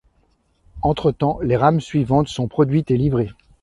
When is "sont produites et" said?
2.27-2.97